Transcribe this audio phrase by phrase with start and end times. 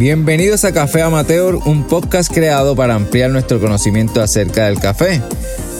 [0.00, 5.20] Bienvenidos a Café Amateur, un podcast creado para ampliar nuestro conocimiento acerca del café.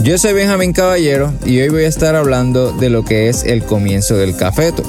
[0.03, 3.63] Yo soy Benjamín Caballero y hoy voy a estar hablando de lo que es el
[3.63, 4.83] comienzo del cafeto.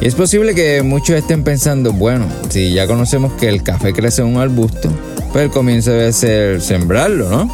[0.00, 4.22] Y es posible que muchos estén pensando, bueno, si ya conocemos que el café crece
[4.22, 4.88] en un arbusto,
[5.32, 7.52] pues el comienzo debe ser sembrarlo, ¿no?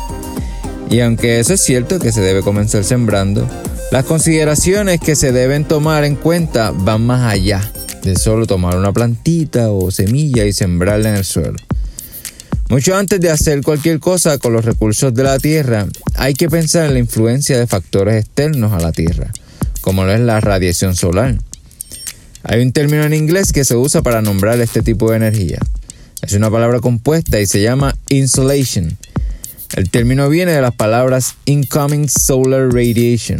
[0.91, 3.49] Y aunque eso es cierto que se debe comenzar sembrando,
[3.91, 7.63] las consideraciones que se deben tomar en cuenta van más allá
[8.05, 11.57] de solo tomar una plantita o semilla y sembrarla en el suelo.
[12.69, 15.87] Mucho antes de hacer cualquier cosa con los recursos de la tierra,
[16.17, 19.33] hay que pensar en la influencia de factores externos a la tierra,
[19.81, 21.37] como lo es la radiación solar.
[22.43, 25.59] Hay un término en inglés que se usa para nombrar este tipo de energía.
[26.21, 28.99] Es una palabra compuesta y se llama insolation.
[29.77, 33.39] El término viene de las palabras incoming solar radiation,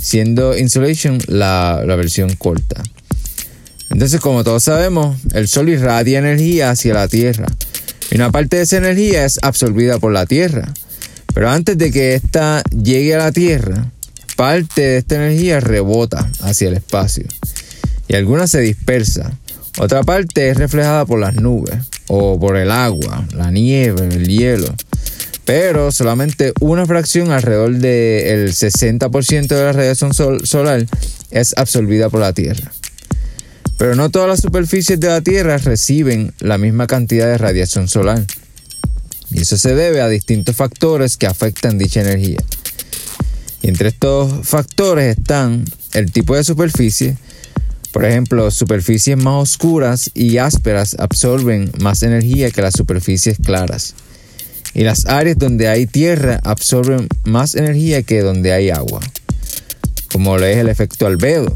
[0.00, 2.82] siendo insolation la, la versión corta.
[3.90, 7.46] Entonces, como todos sabemos, el Sol irradia energía hacia la Tierra.
[8.10, 10.72] Y una parte de esa energía es absorbida por la Tierra.
[11.34, 13.90] Pero antes de que ésta llegue a la Tierra,
[14.36, 17.24] parte de esta energía rebota hacia el espacio
[18.08, 19.32] y alguna se dispersa.
[19.78, 21.76] Otra parte es reflejada por las nubes
[22.08, 24.74] o por el agua, la nieve, el hielo.
[25.44, 30.86] Pero solamente una fracción alrededor del 60% de la radiación solar
[31.30, 32.72] es absorbida por la Tierra.
[33.78, 38.26] Pero no todas las superficies de la Tierra reciben la misma cantidad de radiación solar.
[39.30, 42.40] Y eso se debe a distintos factores que afectan dicha energía.
[43.62, 47.16] Y entre estos factores están el tipo de superficie,
[47.92, 53.94] por ejemplo, superficies más oscuras y ásperas absorben más energía que las superficies claras.
[54.74, 59.00] Y las áreas donde hay tierra absorben más energía que donde hay agua,
[60.12, 61.54] como lo es el efecto albedo.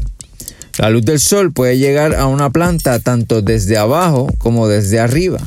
[0.77, 5.39] La luz del sol puede llegar a una planta tanto desde abajo como desde arriba.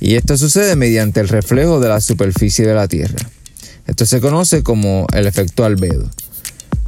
[0.00, 3.16] Y esto sucede mediante el reflejo de la superficie de la Tierra.
[3.86, 6.10] Esto se conoce como el efecto albedo.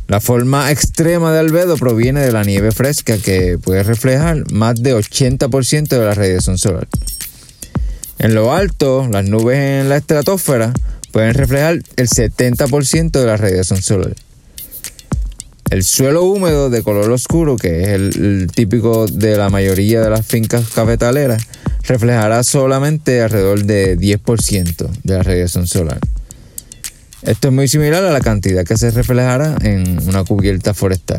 [0.07, 4.95] La forma extrema de albedo proviene de la nieve fresca que puede reflejar más de
[4.95, 6.87] 80% de la radiación solar.
[8.19, 10.73] En lo alto, las nubes en la estratosfera
[11.11, 14.15] pueden reflejar el 70% de la radiación solar.
[15.71, 20.25] El suelo húmedo de color oscuro, que es el, típico de la mayoría de las
[20.25, 21.43] fincas cafetaleras,
[21.83, 25.99] reflejará solamente alrededor de 10% de la radiación solar.
[27.23, 31.19] Esto es muy similar a la cantidad que se reflejará en una cubierta forestal.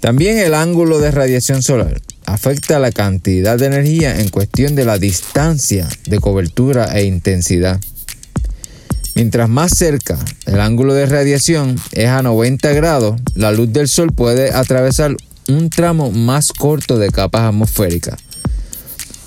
[0.00, 4.98] También el ángulo de radiación solar afecta la cantidad de energía en cuestión de la
[4.98, 7.80] distancia de cobertura e intensidad.
[9.14, 14.10] Mientras más cerca el ángulo de radiación es a 90 grados, la luz del sol
[14.12, 15.16] puede atravesar
[15.48, 18.16] un tramo más corto de capas atmosféricas.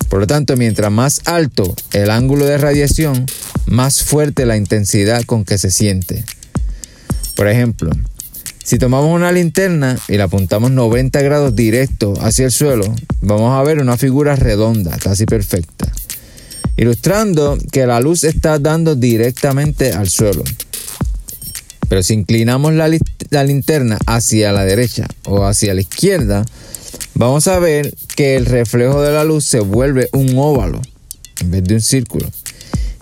[0.08, 3.26] Por lo tanto, mientras más alto el ángulo de radiación,
[3.66, 6.24] más fuerte la intensidad con que se siente.
[7.36, 7.90] Por ejemplo,
[8.64, 13.62] si tomamos una linterna y la apuntamos 90 grados directo hacia el suelo, vamos a
[13.62, 15.92] ver una figura redonda, casi perfecta
[16.76, 20.44] ilustrando que la luz está dando directamente al suelo.
[21.88, 22.88] Pero si inclinamos la,
[23.44, 26.44] linterna hacia la derecha o hacia la izquierda,
[27.14, 30.82] vamos a ver que el reflejo de la luz se vuelve un óvalo
[31.40, 32.28] en vez de un círculo,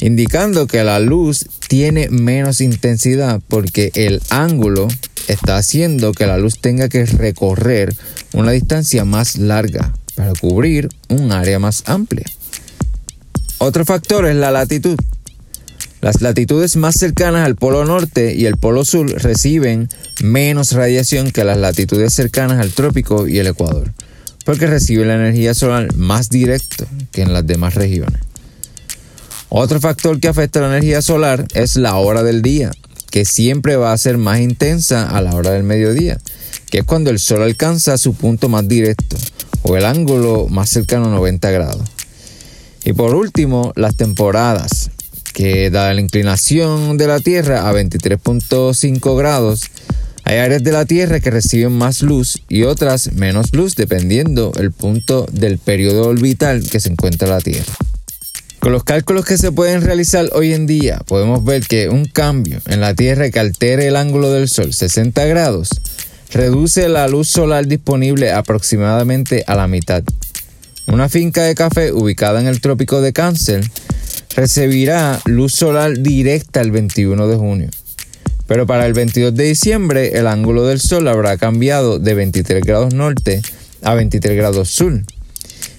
[0.01, 4.89] indicando que la luz tiene menos intensidad porque el ángulo
[5.29, 7.95] está haciendo que la luz tenga que recorrer
[8.35, 12.27] una distancia más larga para cubrir un área más amplia.
[13.59, 14.97] Otro factor es la latitud.
[16.01, 19.89] Las latitudes más cercanas al polo norte y el polo sur reciben
[20.23, 23.91] menos radiación que las latitudes cercanas al trópico y el ecuador,
[24.45, 28.21] porque reciben la energía solar más directo que en las demás regiones.
[29.49, 32.71] Otro factor que afecta la energía solar es la hora del día,
[33.11, 36.19] que siempre va a ser más intensa a la hora del mediodía,
[36.71, 39.17] que es cuando el sol alcanza su punto más directo
[39.63, 41.94] o el ángulo más cercano a 90 grados.
[42.85, 44.91] Y por último, las temporadas,
[45.33, 49.71] que da la inclinación de la Tierra a 23.5 grados,
[50.25, 54.71] hay áreas de la Tierra que reciben más luz y otras menos luz dependiendo el
[54.73, 57.73] punto del periodo orbital que se encuentra la Tierra.
[58.59, 62.61] Con los cálculos que se pueden realizar hoy en día, podemos ver que un cambio
[62.67, 65.69] en la Tierra que altere el ángulo del Sol 60 grados
[66.33, 70.03] reduce la luz solar disponible aproximadamente a la mitad
[70.87, 73.65] una finca de café ubicada en el trópico de Cáncer
[74.37, 77.71] recibirá luz solar directa el 21 de junio.
[78.47, 82.93] Pero para el 22 de diciembre el ángulo del sol habrá cambiado de 23 grados
[82.93, 83.41] norte
[83.83, 85.01] a 23 grados sur.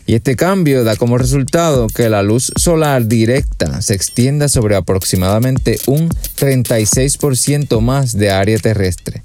[0.07, 5.79] Y este cambio da como resultado que la luz solar directa se extienda sobre aproximadamente
[5.87, 9.23] un 36% más de área terrestre,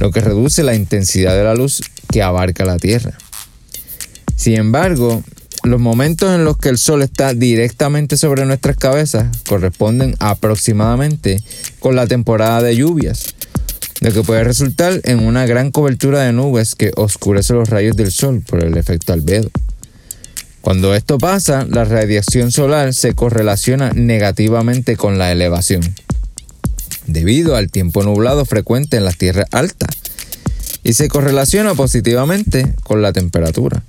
[0.00, 3.16] lo que reduce la intensidad de la luz que abarca la Tierra.
[4.36, 5.22] Sin embargo,
[5.64, 11.42] los momentos en los que el sol está directamente sobre nuestras cabezas corresponden aproximadamente
[11.78, 13.34] con la temporada de lluvias,
[14.00, 18.12] lo que puede resultar en una gran cobertura de nubes que oscurece los rayos del
[18.12, 19.50] sol por el efecto albedo.
[20.60, 25.82] Cuando esto pasa, la radiación solar se correlaciona negativamente con la elevación,
[27.06, 29.88] debido al tiempo nublado frecuente en las tierras altas,
[30.82, 33.82] y se correlaciona positivamente con la temperatura.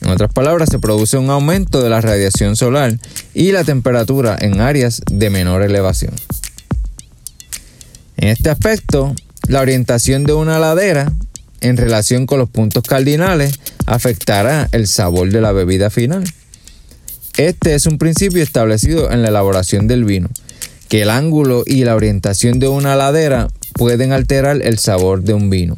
[0.00, 2.98] En otras palabras, se produce un aumento de la radiación solar
[3.34, 6.14] y la temperatura en áreas de menor elevación.
[8.16, 9.14] En este aspecto,
[9.48, 11.12] la orientación de una ladera
[11.60, 16.24] en relación con los puntos cardinales afectará el sabor de la bebida final.
[17.36, 20.28] Este es un principio establecido en la elaboración del vino,
[20.88, 25.48] que el ángulo y la orientación de una ladera pueden alterar el sabor de un
[25.48, 25.76] vino.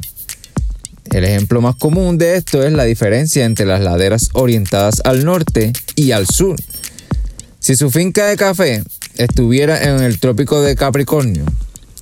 [1.11, 5.73] El ejemplo más común de esto es la diferencia entre las laderas orientadas al norte
[5.97, 6.57] y al sur.
[7.59, 8.85] Si su finca de café
[9.17, 11.45] estuviera en el trópico de Capricornio,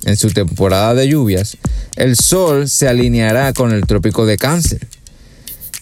[0.05, 1.57] en su temporada de lluvias,
[1.95, 4.87] el sol se alineará con el trópico de Cáncer.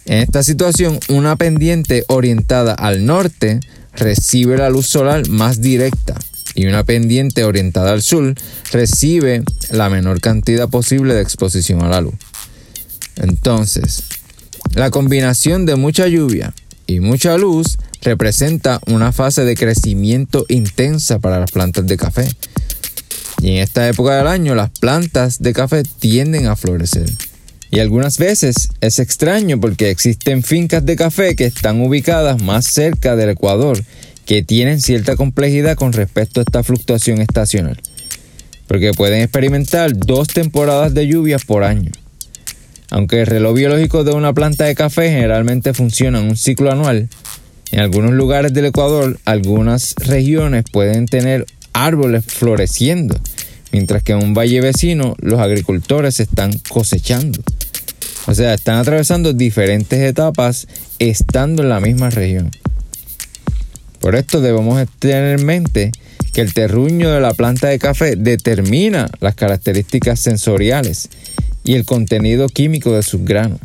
[0.06, 3.60] En esta situación, una pendiente orientada al norte
[3.94, 6.14] recibe la luz solar más directa
[6.54, 8.34] y una pendiente orientada al sur
[8.72, 12.14] recibe la menor cantidad posible de exposición a la luz.
[13.18, 14.04] Entonces,
[14.74, 16.54] la combinación de mucha lluvia
[16.86, 22.28] y mucha luz representa una fase de crecimiento intensa para las plantas de café.
[23.42, 27.08] Y en esta época del año las plantas de café tienden a florecer.
[27.70, 33.14] Y algunas veces es extraño porque existen fincas de café que están ubicadas más cerca
[33.14, 33.82] del Ecuador,
[34.24, 37.80] que tienen cierta complejidad con respecto a esta fluctuación estacional,
[38.66, 41.90] porque pueden experimentar dos temporadas de lluvias por año.
[42.90, 47.08] Aunque el reloj biológico de una planta de café generalmente funciona en un ciclo anual,
[47.70, 51.44] en algunos lugares del Ecuador, algunas regiones pueden tener
[51.74, 53.20] árboles floreciendo,
[53.72, 57.40] mientras que en un valle vecino los agricultores están cosechando.
[58.26, 60.66] O sea, están atravesando diferentes etapas
[60.98, 62.50] estando en la misma región.
[64.00, 65.92] Por esto debemos tener en mente
[66.32, 71.10] que el terruño de la planta de café determina las características sensoriales
[71.64, 73.60] y el contenido químico de sus granos.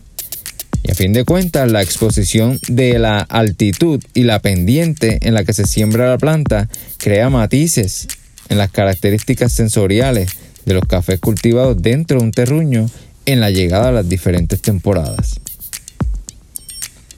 [0.83, 5.45] Y a fin de cuentas, la exposición de la altitud y la pendiente en la
[5.45, 6.67] que se siembra la planta
[6.97, 8.07] crea matices
[8.49, 10.31] en las características sensoriales
[10.65, 12.89] de los cafés cultivados dentro de un terruño
[13.25, 15.39] en la llegada a las diferentes temporadas.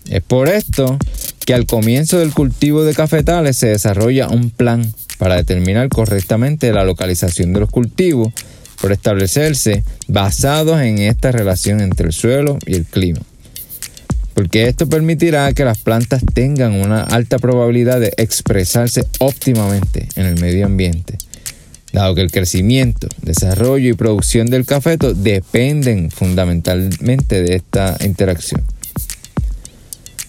[0.10, 1.00] Es por esto
[1.46, 6.84] que al comienzo del cultivo de cafetales se desarrolla un plan para determinar correctamente la
[6.84, 8.34] localización de los cultivos
[8.82, 13.22] por establecerse basados en esta relación entre el suelo y el clima.
[14.34, 20.40] Porque esto permitirá que las plantas tengan una alta probabilidad de expresarse óptimamente en el
[20.42, 21.18] medio ambiente,
[21.94, 28.62] dado que el crecimiento, desarrollo y producción del cafeto dependen fundamentalmente de esta interacción.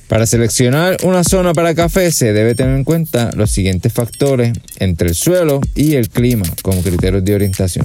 [0.08, 5.08] Para seleccionar una zona para café se debe tener en cuenta los siguientes factores entre
[5.08, 7.84] el suelo y el clima como criterios de orientación.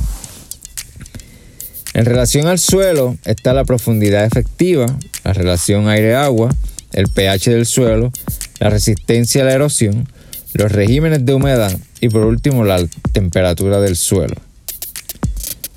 [1.93, 4.85] En relación al suelo está la profundidad efectiva,
[5.23, 6.55] la relación aire-agua,
[6.93, 8.11] el pH del suelo,
[8.59, 10.07] la resistencia a la erosión,
[10.53, 14.35] los regímenes de humedad y por último la temperatura del suelo.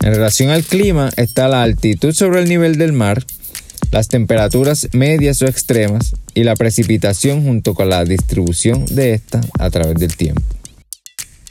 [0.00, 3.24] En relación al clima está la altitud sobre el nivel del mar,
[3.90, 9.70] las temperaturas medias o extremas y la precipitación junto con la distribución de esta a
[9.70, 10.42] través del tiempo.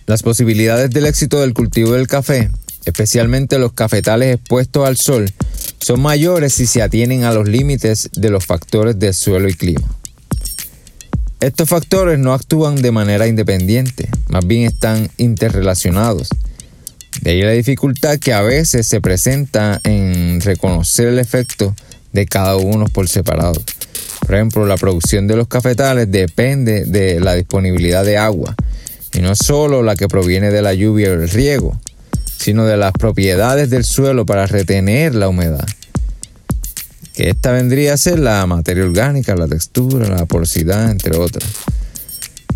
[0.06, 2.50] Las posibilidades del éxito del cultivo del café
[2.86, 5.32] especialmente los cafetales expuestos al sol,
[5.80, 9.88] son mayores si se atienen a los límites de los factores del suelo y clima.
[11.40, 16.30] Estos factores no actúan de manera independiente, más bien están interrelacionados.
[17.22, 21.76] De ahí la dificultad que a veces se presenta en reconocer el efecto
[22.14, 23.62] de cada uno por separado.
[24.22, 28.56] Por ejemplo, la producción de los cafetales depende de la disponibilidad de agua,
[29.14, 31.78] y no solo la que proviene de la lluvia o el riego,
[32.44, 35.66] sino de las propiedades del suelo para retener la humedad.
[37.14, 41.50] Que esta vendría a ser la materia orgánica, la textura, la porosidad, entre otras.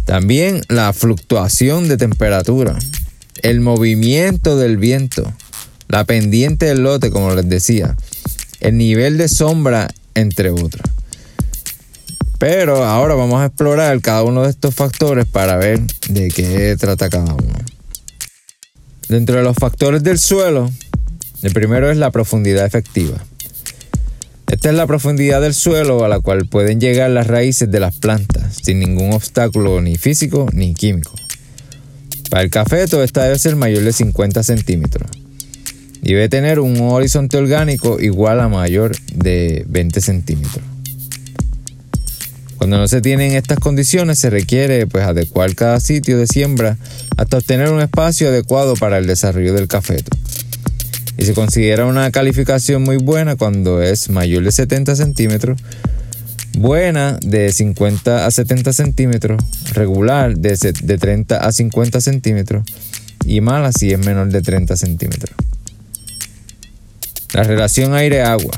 [0.03, 2.77] También la fluctuación de temperatura,
[3.43, 5.31] el movimiento del viento,
[5.87, 7.95] la pendiente del lote, como les decía,
[8.59, 10.89] el nivel de sombra, entre otras.
[12.39, 15.79] Pero ahora vamos a explorar cada uno de estos factores para ver
[16.09, 17.76] de qué trata cada uno.
[19.09, 20.69] Dentro de los factores del suelo,
[21.41, 23.15] el primero es la profundidad efectiva.
[24.51, 27.95] Esta es la profundidad del suelo a la cual pueden llegar las raíces de las
[27.95, 31.13] plantas sin ningún obstáculo ni físico ni químico.
[32.29, 35.09] Para el cafeto esta debe ser mayor de 50 centímetros
[36.01, 40.63] y debe tener un horizonte orgánico igual a mayor de 20 centímetros.
[42.57, 46.77] Cuando no se tienen estas condiciones se requiere pues, adecuar cada sitio de siembra
[47.15, 50.15] hasta obtener un espacio adecuado para el desarrollo del cafeto.
[51.17, 55.59] Y se considera una calificación muy buena cuando es mayor de 70 centímetros,
[56.57, 62.63] buena de 50 a 70 centímetros, regular de, de 30 a 50 centímetros
[63.25, 65.35] y mala si es menor de 30 centímetros.
[67.33, 68.57] La relación aire-agua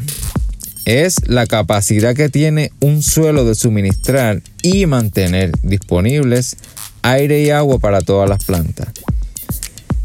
[0.85, 6.57] es la capacidad que tiene un suelo de suministrar y mantener disponibles
[7.01, 8.89] aire y agua para todas las plantas.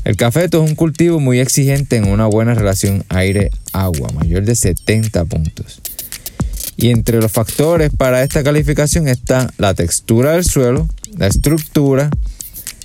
[0.05, 5.25] El cafeto es un cultivo muy exigente en una buena relación aire-agua, mayor de 70
[5.25, 5.81] puntos.
[6.77, 12.11] Y entre los factores para esta calificación está la textura del suelo, la estructura,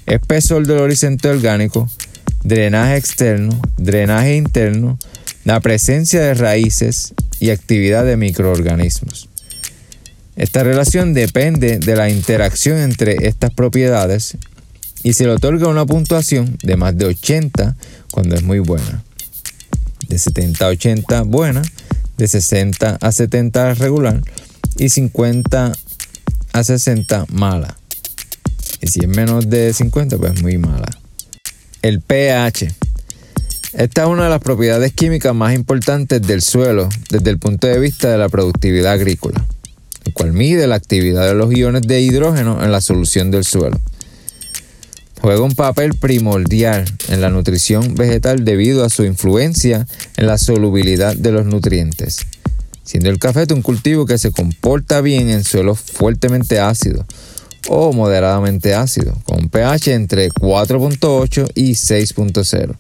[0.05, 1.89] espesor del horizonte orgánico,
[2.43, 4.97] drenaje externo, drenaje interno,
[5.43, 9.29] la presencia de raíces, y actividad de microorganismos.
[10.35, 14.37] Esta relación depende de la interacción entre estas propiedades
[15.03, 17.75] y se le otorga una puntuación de más de 80
[18.11, 19.03] cuando es muy buena,
[20.07, 21.61] de 70 a 80 buena,
[22.17, 24.21] de 60 a 70 regular
[24.77, 25.73] y 50
[26.53, 27.77] a 60 mala.
[28.81, 30.87] Y si es menos de 50, pues muy mala.
[31.81, 32.73] El pH
[33.73, 37.79] esta es una de las propiedades químicas más importantes del suelo desde el punto de
[37.79, 39.45] vista de la productividad agrícola,
[40.05, 43.79] el cual mide la actividad de los iones de hidrógeno en la solución del suelo.
[45.21, 49.85] Juega un papel primordial en la nutrición vegetal debido a su influencia
[50.17, 52.25] en la solubilidad de los nutrientes,
[52.83, 57.05] siendo el café un cultivo que se comporta bien en suelos fuertemente ácidos
[57.67, 62.75] o moderadamente ácidos, con pH entre 4.8 y 6.0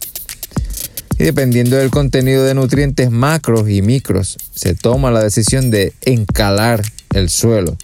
[1.19, 6.81] y dependiendo del contenido de nutrientes macros y micros, se toma la decisión de encalar
[7.13, 7.77] el suelo.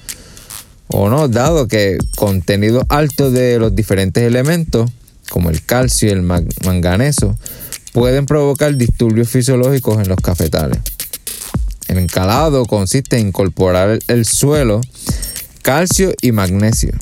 [0.87, 4.89] O no, dado que contenido alto de los diferentes elementos,
[5.29, 7.37] como el calcio y el manganeso,
[7.91, 10.79] pueden provocar disturbios fisiológicos en los cafetales.
[11.89, 14.79] El encalado consiste en incorporar el suelo
[15.61, 16.93] calcio y magnesio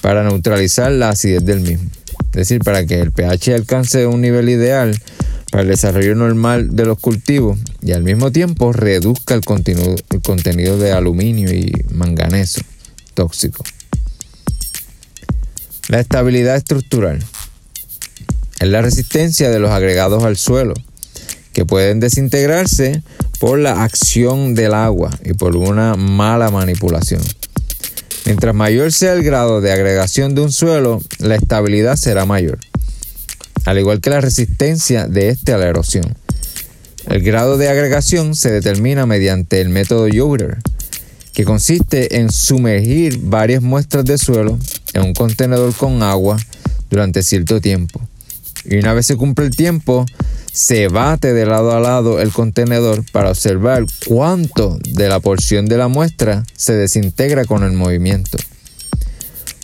[0.00, 1.90] para neutralizar la acidez del mismo.
[2.28, 4.96] Es decir, para que el pH alcance un nivel ideal
[5.50, 10.20] para el desarrollo normal de los cultivos y al mismo tiempo reduzca el contenido, el
[10.20, 12.60] contenido de aluminio y manganeso
[13.14, 13.64] tóxico.
[15.88, 17.24] La estabilidad estructural
[18.60, 20.74] es la resistencia de los agregados al suelo,
[21.52, 23.02] que pueden desintegrarse
[23.40, 27.22] por la acción del agua y por una mala manipulación.
[28.28, 32.58] Mientras mayor sea el grado de agregación de un suelo, la estabilidad será mayor,
[33.64, 36.14] al igual que la resistencia de este a la erosión.
[37.06, 40.58] El grado de agregación se determina mediante el método Yoder,
[41.32, 44.58] que consiste en sumergir varias muestras de suelo
[44.92, 46.36] en un contenedor con agua
[46.90, 47.98] durante cierto tiempo.
[48.66, 50.04] Y una vez se cumple el tiempo,
[50.58, 55.78] se bate de lado a lado el contenedor para observar cuánto de la porción de
[55.78, 58.38] la muestra se desintegra con el movimiento.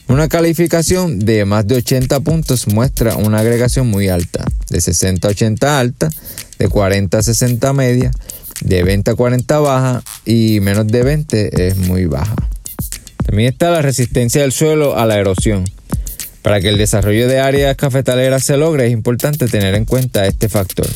[0.07, 5.31] Una calificación de más de 80 puntos muestra una agregación muy alta, de 60 a
[5.33, 6.11] 80 alta,
[6.61, 8.13] de 40 a 60 media,
[8.61, 12.37] de 20 a 40 baja y menos de 20 es muy baja.
[13.27, 15.65] También está la resistencia del suelo a la erosión.
[16.45, 20.51] Para que el desarrollo de áreas cafetaleras se logre es importante tener en cuenta este
[20.51, 20.87] factor.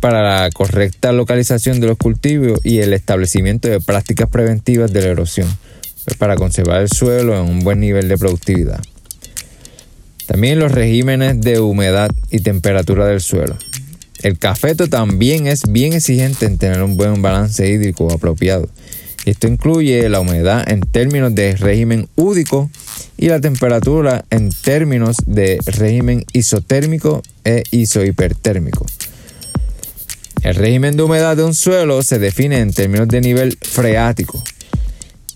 [0.00, 5.08] Para la correcta localización de los cultivos y el establecimiento de prácticas preventivas de la
[5.10, 5.46] erosión,
[6.18, 8.82] para conservar el suelo en un buen nivel de productividad.
[10.26, 13.56] También los regímenes de humedad y temperatura del suelo.
[14.20, 18.68] El cafeto también es bien exigente en tener un buen balance hídrico apropiado
[19.30, 22.70] esto incluye la humedad en términos de régimen údico
[23.16, 28.86] y la temperatura en términos de régimen isotérmico e isohipertérmico.
[30.42, 34.42] El régimen de humedad de un suelo se define en términos de nivel freático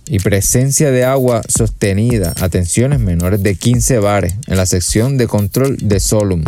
[0.07, 5.27] y presencia de agua sostenida a tensiones menores de 15 bares en la sección de
[5.27, 6.45] control de Solum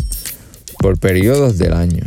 [0.79, 2.05] por periodos del año.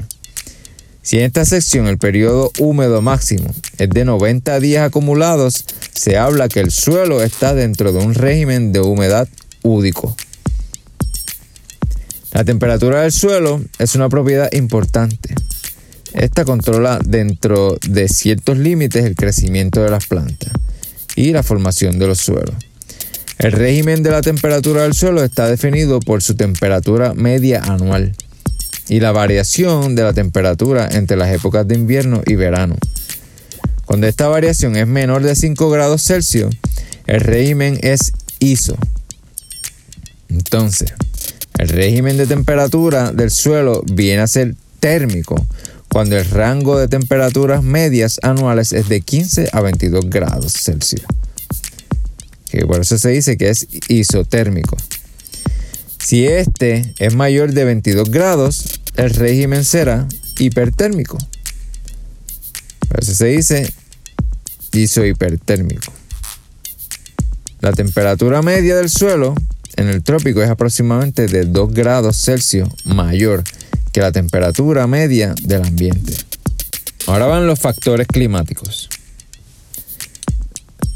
[1.03, 6.47] Si en esta sección el periodo húmedo máximo es de 90 días acumulados, se habla
[6.47, 9.27] que el suelo está dentro de un régimen de humedad
[9.63, 10.15] údico.
[12.31, 15.35] La temperatura del suelo es una propiedad importante.
[16.13, 20.53] Esta controla dentro de ciertos límites el crecimiento de las plantas
[21.17, 22.55] y la formación de los suelos.
[23.39, 28.15] El régimen de la temperatura del suelo está definido por su temperatura media anual
[28.89, 32.75] y la variación de la temperatura entre las épocas de invierno y verano.
[33.85, 36.55] Cuando esta variación es menor de 5 grados Celsius,
[37.05, 38.77] el régimen es ISO.
[40.29, 40.93] Entonces,
[41.57, 45.45] el régimen de temperatura del suelo viene a ser térmico
[45.89, 51.03] cuando el rango de temperaturas medias anuales es de 15 a 22 grados Celsius.
[52.49, 54.75] Que por eso se dice que es isotérmico.
[56.03, 58.65] Si este es mayor de 22 grados,
[58.97, 60.05] el régimen será
[60.37, 61.17] hipertérmico.
[62.89, 63.73] Por eso se dice
[64.73, 65.93] isohipertérmico.
[67.61, 69.33] La temperatura media del suelo
[69.77, 73.41] en el trópico es aproximadamente de 2 grados Celsius mayor
[73.93, 76.13] que la temperatura media del ambiente.
[77.07, 78.89] Ahora van los factores climáticos.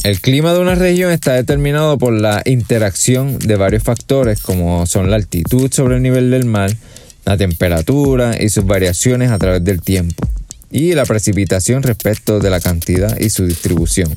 [0.07, 5.09] El clima de una región está determinado por la interacción de varios factores como son
[5.09, 6.73] la altitud sobre el nivel del mar,
[7.25, 10.25] la temperatura y sus variaciones a través del tiempo,
[10.71, 14.15] y la precipitación respecto de la cantidad y su distribución.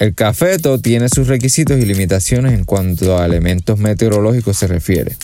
[0.00, 5.16] El cafeto tiene sus requisitos y limitaciones en cuanto a elementos meteorológicos se refiere.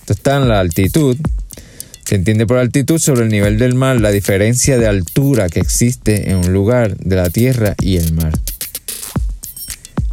[0.00, 1.18] Esto está en la altitud,
[2.10, 6.32] se entiende por altitud sobre el nivel del mar la diferencia de altura que existe
[6.32, 8.36] en un lugar de la tierra y el mar.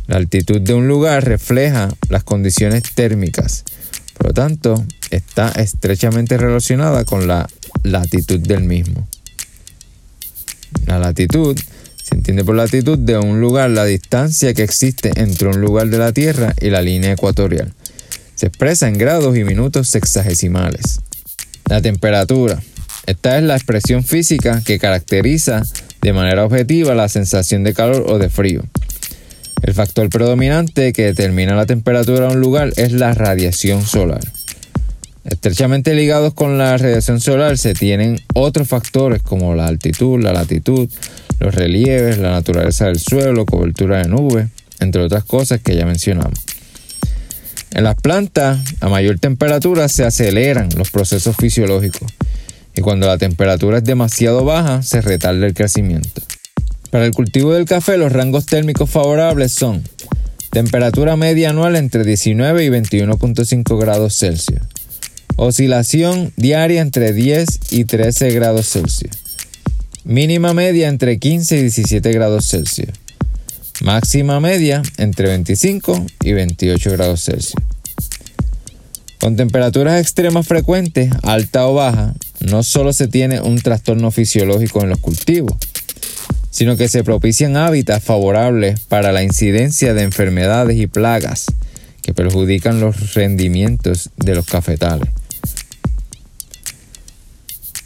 [0.05, 3.63] La altitud de un lugar refleja las condiciones térmicas,
[4.15, 7.49] por lo tanto, está estrechamente relacionada con la
[7.81, 9.07] latitud del mismo.
[10.85, 11.57] La latitud
[12.03, 15.97] se entiende por latitud de un lugar la distancia que existe entre un lugar de
[15.97, 17.73] la Tierra y la línea ecuatorial.
[18.35, 20.99] Se expresa en grados y minutos sexagesimales.
[21.69, 22.61] La temperatura.
[23.05, 25.63] Esta es la expresión física que caracteriza
[26.01, 28.63] de manera objetiva la sensación de calor o de frío.
[29.63, 34.21] El factor predominante que determina la temperatura de un lugar es la radiación solar.
[35.25, 40.89] Estrechamente ligados con la radiación solar se tienen otros factores como la altitud, la latitud,
[41.39, 44.47] los relieves, la naturaleza del suelo, cobertura de nubes,
[44.79, 46.39] entre otras cosas que ya mencionamos.
[47.71, 52.11] En las plantas, a mayor temperatura se aceleran los procesos fisiológicos.
[52.75, 56.21] Y cuando la temperatura es demasiado baja se retarda el crecimiento.
[56.91, 59.83] Para el cultivo del café los rangos térmicos favorables son
[60.51, 64.61] temperatura media anual entre 19 y 21.5 grados Celsius,
[65.35, 69.11] oscilación diaria entre 10 y 13 grados Celsius,
[70.05, 72.89] mínima media entre 15 y 17 grados Celsius,
[73.81, 77.61] máxima media entre 25 y 28 grados Celsius.
[79.19, 84.89] Con temperaturas extremas frecuentes, alta o baja, no solo se tiene un trastorno fisiológico en
[84.89, 85.57] los cultivos,
[86.51, 91.47] sino que se propician hábitats favorables para la incidencia de enfermedades y plagas
[92.01, 95.09] que perjudican los rendimientos de los cafetales.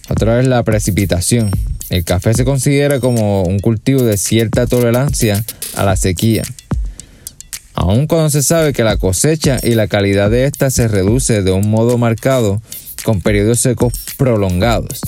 [0.10, 1.50] Otra vez la precipitación.
[1.92, 6.42] El café se considera como un cultivo de cierta tolerancia a la sequía
[7.82, 11.52] aun cuando se sabe que la cosecha y la calidad de ésta se reduce de
[11.52, 12.62] un modo marcado
[13.04, 15.02] con periodos secos prolongados.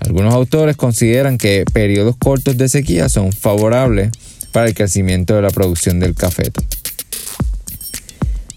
[0.00, 4.10] Algunos autores consideran que periodos cortos de sequía son favorables
[4.52, 6.62] para el crecimiento de la producción del cafeto.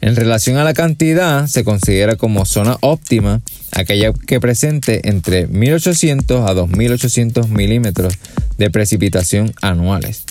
[0.02, 3.42] En relación a la cantidad, se considera como zona óptima
[3.74, 8.14] aquella que presente entre 1800 a 2800 milímetros
[8.58, 10.24] de precipitación anuales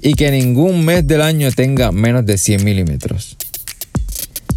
[0.00, 3.36] y que ningún mes del año tenga menos de 100 milímetros.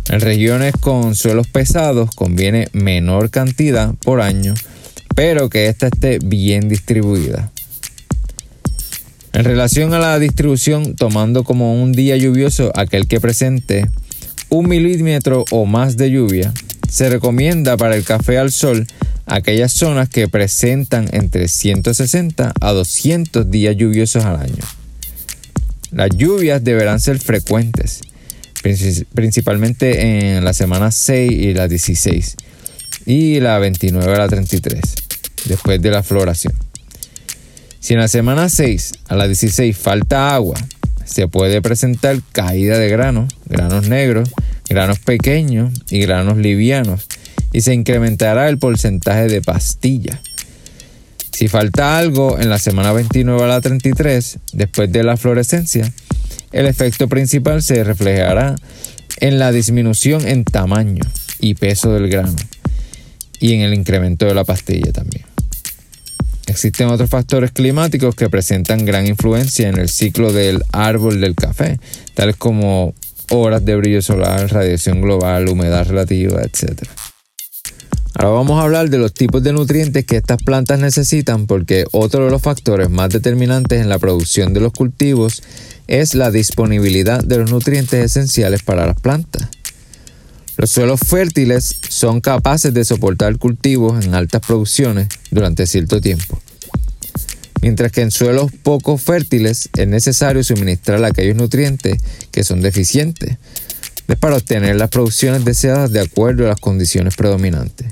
[0.10, 4.53] En regiones con suelos pesados conviene menor cantidad por año,
[5.15, 7.51] pero que ésta esté bien distribuida.
[9.34, 13.86] En relación a la distribución, tomando como un día lluvioso aquel que presente
[14.49, 16.53] un milímetro o más de lluvia,
[16.89, 18.88] se recomienda para el café al sol
[19.25, 24.63] aquellas zonas que presentan entre 160 a 200 días lluviosos al año.
[25.91, 28.01] Las lluvias deberán ser frecuentes,
[29.13, 32.36] principalmente en la semana 6 y la 16
[33.05, 34.81] y la 29 a la 33,
[35.45, 36.53] después de la floración.
[37.79, 40.55] Si en la semana 6 a la 16 falta agua,
[41.05, 44.29] se puede presentar caída de granos, granos negros,
[44.67, 47.07] granos pequeños y granos livianos,
[47.53, 50.21] y se incrementará el porcentaje de pastilla.
[51.31, 55.91] Si falta algo en la semana 29 a la 33, después de la fluorescencia,
[56.51, 58.55] el efecto principal se reflejará
[59.19, 61.03] en la disminución en tamaño
[61.39, 62.35] y peso del grano
[63.39, 65.24] y en el incremento de la pastilla también.
[66.55, 71.81] Existen otros factores climáticos que presentan gran influencia en el ciclo del árbol del café,
[72.13, 72.93] tales como
[73.29, 76.87] horas de brillo solar, radiación global, humedad relativa, etc.
[78.13, 82.23] Ahora vamos a hablar de los tipos de nutrientes que estas plantas necesitan porque otro
[82.23, 85.43] de los factores más determinantes en la producción de los cultivos
[85.87, 89.49] es la disponibilidad de los nutrientes esenciales para las plantas.
[90.57, 96.39] Los suelos fértiles son capaces de soportar cultivos en altas producciones durante cierto tiempo,
[97.61, 101.97] mientras que en suelos poco fértiles es necesario suministrar aquellos nutrientes
[102.31, 103.37] que son deficientes
[104.19, 107.87] para obtener las producciones deseadas de acuerdo a las condiciones predominantes.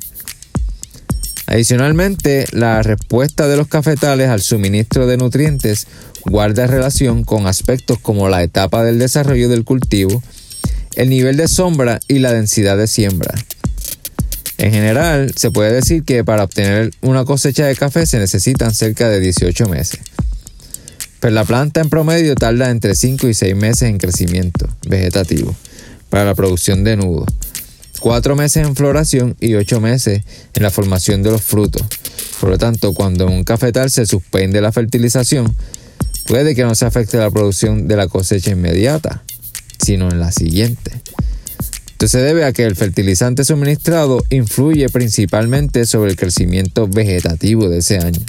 [1.47, 5.87] Adicionalmente, la respuesta de los cafetales al suministro de nutrientes
[6.25, 10.23] guarda relación con aspectos como la etapa del desarrollo del cultivo,
[10.95, 13.33] el nivel de sombra y la densidad de siembra.
[14.57, 19.09] En general, se puede decir que para obtener una cosecha de café se necesitan cerca
[19.09, 19.99] de 18 meses.
[21.19, 25.55] Pero la planta en promedio tarda entre 5 y 6 meses en crecimiento vegetativo
[26.09, 27.27] para la producción de nudos
[28.03, 31.83] cuatro meses en floración y ocho meses en la formación de los frutos.
[32.41, 35.55] Por lo tanto, cuando en un cafetal se suspende la fertilización,
[36.27, 39.23] puede que no se afecte la producción de la cosecha inmediata,
[39.81, 40.91] sino en la siguiente.
[42.03, 47.77] Esto se debe a que el fertilizante suministrado influye principalmente sobre el crecimiento vegetativo de
[47.77, 48.19] ese año,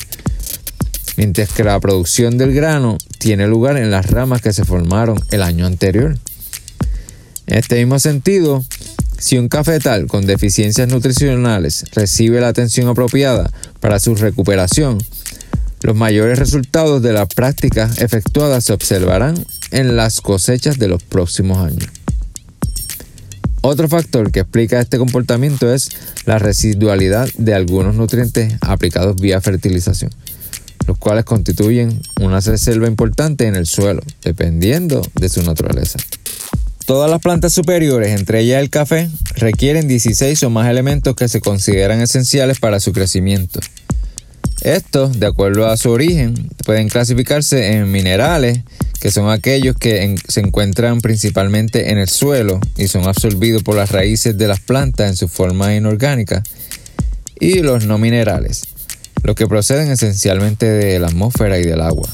[1.16, 5.42] mientras que la producción del grano tiene lugar en las ramas que se formaron el
[5.42, 6.16] año anterior.
[7.48, 8.64] En este mismo sentido,
[9.18, 14.98] si un cafetal con deficiencias nutricionales recibe la atención apropiada para su recuperación,
[15.82, 19.34] los mayores resultados de las prácticas efectuadas se observarán
[19.72, 22.03] en las cosechas de los próximos años.
[23.66, 25.88] Otro factor que explica este comportamiento es
[26.26, 30.10] la residualidad de algunos nutrientes aplicados vía fertilización,
[30.86, 35.98] los cuales constituyen una reserva importante en el suelo, dependiendo de su naturaleza.
[36.84, 41.40] Todas las plantas superiores, entre ellas el café, requieren 16 o más elementos que se
[41.40, 43.60] consideran esenciales para su crecimiento.
[44.62, 48.60] Estos, de acuerdo a su origen, pueden clasificarse en minerales,
[49.00, 53.90] que son aquellos que se encuentran principalmente en el suelo y son absorbidos por las
[53.90, 56.42] raíces de las plantas en su forma inorgánica,
[57.38, 58.62] y los no minerales,
[59.22, 62.08] los que proceden esencialmente de la atmósfera y del agua.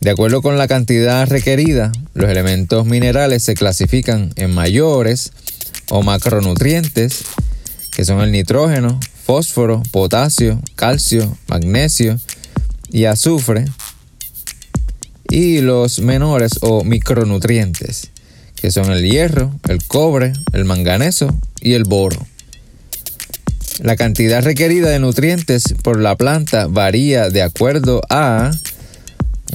[0.00, 5.32] De acuerdo con la cantidad requerida, los elementos minerales se clasifican en mayores
[5.90, 7.24] o macronutrientes,
[7.98, 12.16] que son el nitrógeno, fósforo, potasio, calcio, magnesio
[12.92, 13.64] y azufre,
[15.28, 18.12] y los menores o micronutrientes,
[18.54, 22.24] que son el hierro, el cobre, el manganeso y el boro.
[23.80, 28.52] La cantidad requerida de nutrientes por la planta varía de acuerdo a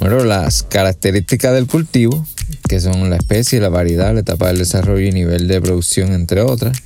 [0.02, 2.28] bueno, las características del cultivo,
[2.68, 6.42] que son la especie, la variedad, la etapa del desarrollo y nivel de producción, entre
[6.42, 6.78] otras.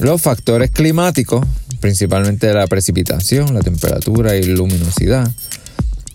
[0.00, 1.46] Los factores climáticos,
[1.80, 5.30] principalmente la precipitación, la temperatura y luminosidad.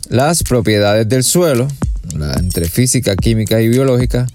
[0.08, 1.68] Las propiedades del suelo,
[2.38, 4.28] entre física, química y biológica.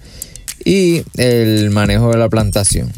[0.65, 2.91] Y el manejo de la plantación,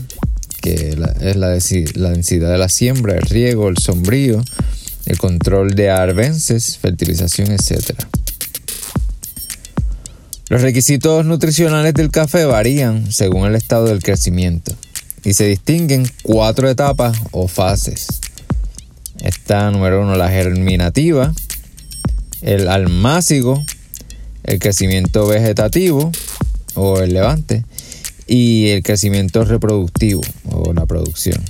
[0.62, 4.43] que es la, densidad de la siembra, el riego, el sombrío,
[5.05, 8.07] el control de arbences, fertilización, etcétera.
[10.47, 14.75] Los requisitos nutricionales del café varían según el estado del crecimiento
[15.23, 18.08] y se distinguen cuatro etapas o fases.
[19.21, 21.34] Está número uno la germinativa,
[22.41, 23.63] el almácigo,
[24.43, 26.12] el crecimiento vegetativo
[26.75, 27.65] o el levante
[28.27, 31.43] y el crecimiento reproductivo o la producción.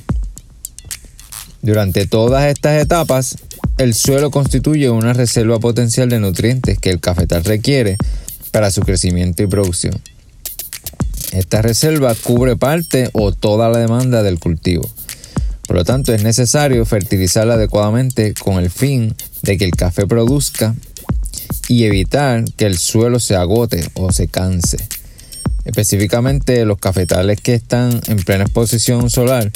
[1.62, 3.38] Durante todas estas etapas,
[3.78, 7.98] el suelo constituye una reserva potencial de nutrientes que el cafetal requiere
[8.52, 10.00] para su crecimiento y producción.
[11.32, 14.90] Esta reserva cubre parte o toda la demanda del cultivo.
[15.68, 20.74] Por lo tanto, es necesario fertilizarla adecuadamente con el fin de que el café produzca
[21.68, 24.78] y evitar que el suelo se agote o se canse.
[25.66, 29.52] Específicamente los cafetales que están en plena exposición solar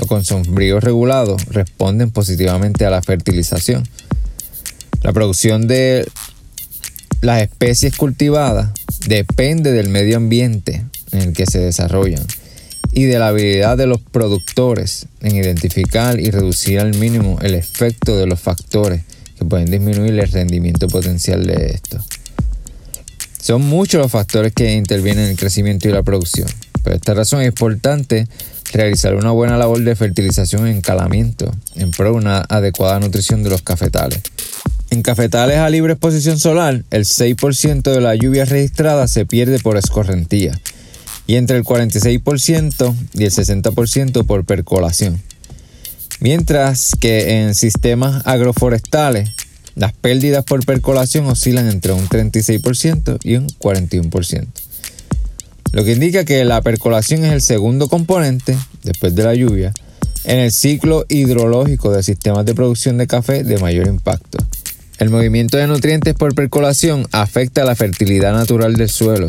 [0.00, 3.84] o con sombrío regulado responden positivamente a la fertilización.
[5.02, 6.08] La producción de
[7.20, 8.70] las especies cultivadas
[9.06, 12.26] depende del medio ambiente en el que se desarrollan
[12.92, 18.16] y de la habilidad de los productores en identificar y reducir al mínimo el efecto
[18.16, 19.02] de los factores
[19.38, 22.04] que pueden disminuir el rendimiento potencial de esto.
[23.40, 26.48] Son muchos los factores que intervienen en el crecimiento y la producción.
[26.84, 28.28] Por esta razón es importante
[28.72, 33.50] realizar una buena labor de fertilización en calamiento en pro de una adecuada nutrición de
[33.50, 34.20] los cafetales.
[34.90, 39.78] En cafetales a libre exposición solar, el 6% de la lluvia registrada se pierde por
[39.78, 40.52] escorrentía
[41.32, 45.18] y entre el 46% y el 60% por percolación.
[46.20, 49.30] Mientras que en sistemas agroforestales,
[49.74, 54.46] las pérdidas por percolación oscilan entre un 36% y un 41%.
[55.72, 59.72] Lo que indica que la percolación es el segundo componente, después de la lluvia,
[60.24, 64.36] en el ciclo hidrológico de sistemas de producción de café de mayor impacto.
[65.02, 69.26] El movimiento de nutrientes por percolación afecta la fertilidad natural del suelo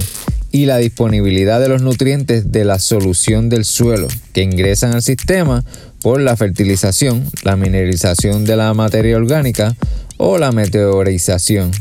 [0.52, 5.66] y la disponibilidad de los nutrientes de la solución del suelo que ingresan al sistema
[6.04, 9.76] por la fertilización, la mineralización de la materia orgánica
[10.18, 11.72] o la meteorización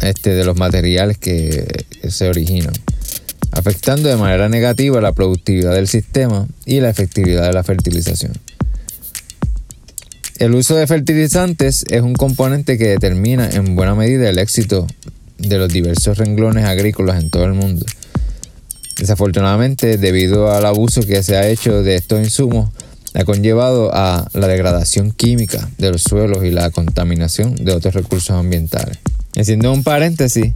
[0.00, 2.72] este, de los materiales que se originan,
[3.50, 8.32] afectando de manera negativa la productividad del sistema y la efectividad de la fertilización.
[10.38, 14.88] El uso de fertilizantes es un componente que determina en buena medida el éxito
[15.38, 17.86] de los diversos renglones agrícolas en todo el mundo.
[18.98, 22.70] Desafortunadamente, debido al abuso que se ha hecho de estos insumos,
[23.14, 28.32] ha conllevado a la degradación química de los suelos y la contaminación de otros recursos
[28.32, 28.98] ambientales.
[29.36, 30.52] Haciendo un paréntesis,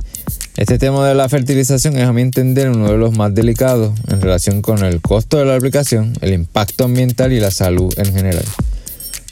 [0.57, 4.21] este tema de la fertilización es a mi entender uno de los más delicados en
[4.21, 8.45] relación con el costo de la aplicación, el impacto ambiental y la salud en general.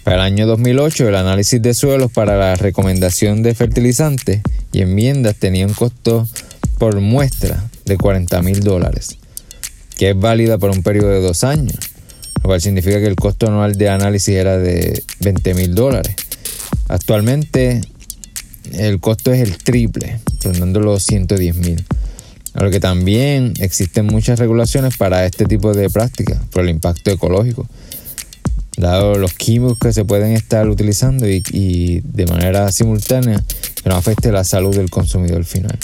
[0.06, 4.40] Para el año 2008, el análisis de suelos para la recomendación de fertilizantes
[4.72, 6.28] y enmiendas tenía un costo
[6.78, 9.18] por muestra de 40 mil dólares,
[9.98, 11.74] que es válida por un periodo de dos años,
[12.36, 16.14] lo cual significa que el costo anual de análisis era de 20 mil dólares.
[16.86, 17.80] Actualmente
[18.74, 21.84] el costo es el triple, rondando los 110 mil.
[22.54, 27.10] A lo que también existen muchas regulaciones para este tipo de prácticas por el impacto
[27.10, 27.66] ecológico
[28.76, 33.42] dado los químicos que se pueden estar utilizando y, de manera simultánea
[33.82, 35.78] que no afecte la salud del consumidor final.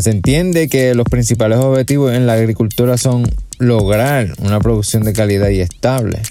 [0.00, 3.28] se entiende que los principales objetivos en la agricultura son
[3.58, 6.22] lograr una producción de calidad y estable,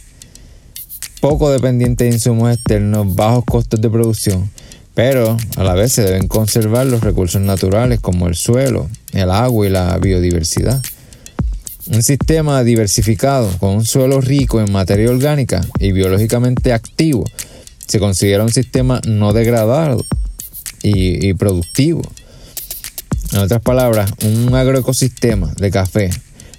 [1.19, 4.49] poco dependiente de insumos externos, bajos costos de producción,
[4.93, 9.67] pero a la vez se deben conservar los recursos naturales como el suelo, el agua
[9.67, 10.81] y la biodiversidad.
[11.87, 17.23] Un sistema diversificado con un suelo rico en materia orgánica y biológicamente activo
[17.85, 20.03] se considera un sistema no degradado
[20.81, 22.01] y, productivo.
[23.33, 26.09] En otras palabras, un agroecosistema de café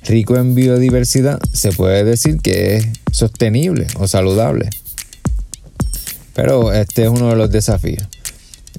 [0.04, 4.70] rico en biodiversidad se puede decir que es sostenible o saludable.
[6.34, 8.06] Pero este es uno de los desafíos.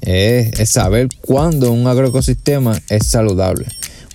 [0.01, 3.65] es saber cuándo un agroecosistema es saludable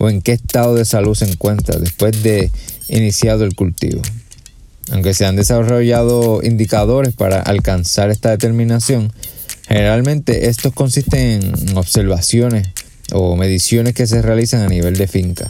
[0.02, 2.50] o en qué estado de salud se encuentra después de
[2.88, 4.02] iniciado el cultivo.
[4.90, 9.12] Aunque se han desarrollado indicadores para alcanzar esta determinación,
[9.68, 12.66] generalmente estos consisten en observaciones
[13.12, 15.46] o mediciones que se realizan a nivel de finca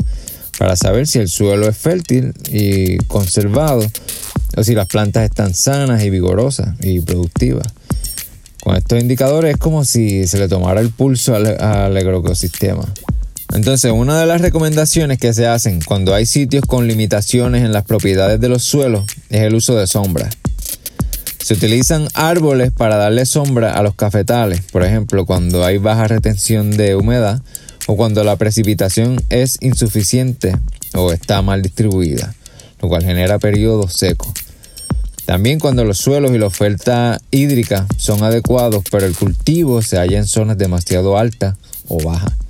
[0.58, 3.82] para saber si el suelo es fértil y conservado
[4.54, 7.68] o si las plantas están sanas y vigorosas y productivas.
[8.62, 12.84] Con estos indicadores es como si se le tomara el pulso al, al agroecosistema.
[13.54, 17.84] Entonces, una de las recomendaciones que se hacen cuando hay sitios con limitaciones en las
[17.84, 20.30] propiedades de los suelos es el uso de sombra.
[21.38, 26.70] Se utilizan árboles para darle sombra a los cafetales, por ejemplo, cuando hay baja retención
[26.70, 27.42] de humedad
[27.86, 30.56] o cuando la precipitación es insuficiente
[30.94, 32.34] o está mal distribuida,
[32.80, 34.32] lo cual genera periodos secos.
[35.26, 40.18] También cuando los suelos y la oferta hídrica son adecuados, pero el cultivo se halla
[40.18, 41.56] en zonas demasiado altas
[41.88, 42.41] o bajas.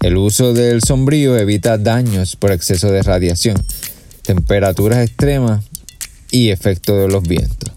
[0.00, 3.62] El uso del sombrío evita daños por exceso de radiación,
[4.22, 5.62] temperaturas extremas
[6.30, 7.70] y efecto de los vientos.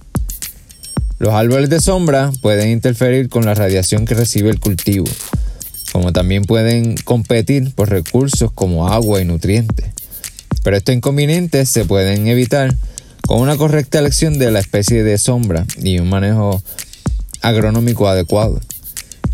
[1.19, 5.05] Los árboles de sombra pueden interferir con la radiación que recibe el cultivo,
[5.91, 9.88] como también pueden competir por recursos como agua y nutrientes.
[10.63, 12.73] Pero estos inconvenientes se pueden evitar
[13.27, 16.63] con una correcta elección de la especie de sombra y un manejo
[17.41, 18.62] agronómico adecuado.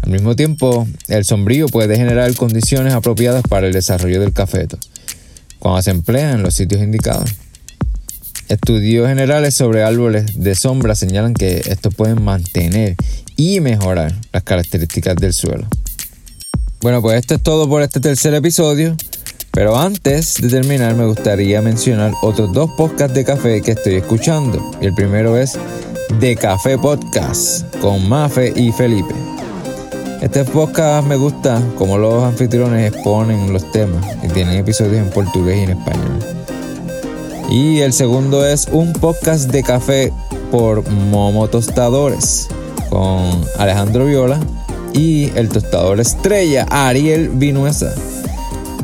[0.01, 4.77] Al mismo tiempo, el sombrío puede generar condiciones apropiadas para el desarrollo del cafeto,
[5.59, 7.29] cuando se emplea en los sitios indicados.
[8.47, 12.95] Estudios generales sobre árboles de sombra señalan que estos pueden mantener
[13.35, 15.67] y mejorar las características del suelo.
[16.81, 18.95] Bueno, pues esto es todo por este tercer episodio.
[19.51, 24.71] Pero antes de terminar me gustaría mencionar otros dos podcasts de café que estoy escuchando.
[24.79, 25.57] El primero es
[26.19, 29.13] De Café Podcast con Mafe y Felipe.
[30.21, 35.59] Este podcast me gusta como los anfitriones exponen los temas y tienen episodios en portugués
[35.59, 36.19] y en español.
[37.49, 40.11] Y el segundo es un podcast de café
[40.51, 42.49] por Momo Tostadores
[42.89, 44.41] con Alejandro Viola
[44.93, 47.95] y el tostador estrella Ariel Vinuesa.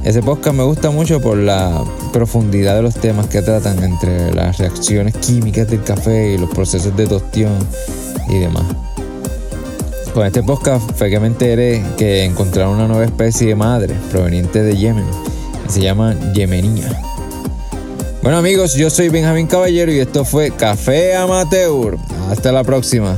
[0.05, 4.57] Ese podcast me gusta mucho por la profundidad de los temas que tratan entre las
[4.57, 7.57] reacciones químicas del café y los procesos de tostión
[8.29, 8.63] y demás.
[10.15, 14.63] Con este podcast fue que me enteré que encontraron una nueva especie de madre proveniente
[14.63, 15.03] de Yemen.
[15.65, 17.01] Que se llama Yemenía.
[18.21, 21.97] Bueno amigos, yo soy Benjamín Caballero y esto fue Café Amateur.
[22.29, 23.17] Hasta la próxima.